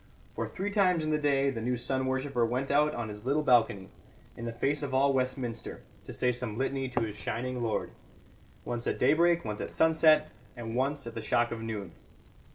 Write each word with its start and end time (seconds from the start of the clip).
For 0.33 0.47
three 0.47 0.71
times 0.71 1.03
in 1.03 1.11
the 1.11 1.19
day 1.19 1.51
the 1.51 1.61
new 1.61 1.77
sun 1.77 2.07
worshipper 2.07 2.43
went 2.43 2.71
out 2.71 2.95
on 2.95 3.07
his 3.07 3.23
little 3.23 3.43
balcony, 3.43 3.91
in 4.35 4.45
the 4.45 4.51
face 4.51 4.81
of 4.81 4.95
all 4.95 5.13
Westminster, 5.13 5.83
to 6.05 6.11
say 6.11 6.31
some 6.31 6.57
litany 6.57 6.89
to 6.89 7.01
his 7.01 7.15
shining 7.15 7.61
lord: 7.61 7.91
once 8.65 8.87
at 8.87 8.97
daybreak, 8.97 9.45
once 9.45 9.61
at 9.61 9.69
sunset, 9.75 10.31
and 10.57 10.75
once 10.75 11.05
at 11.05 11.13
the 11.13 11.21
shock 11.21 11.51
of 11.51 11.61
noon. 11.61 11.91